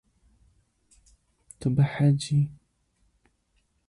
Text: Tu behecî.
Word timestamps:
Tu 1.59 1.67
behecî. 1.75 2.39